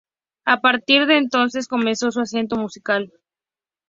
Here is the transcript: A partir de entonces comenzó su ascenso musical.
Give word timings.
A 0.45 0.61
partir 0.61 1.05
de 1.05 1.15
entonces 1.17 1.67
comenzó 1.67 2.09
su 2.09 2.21
ascenso 2.21 2.55
musical. 2.55 3.13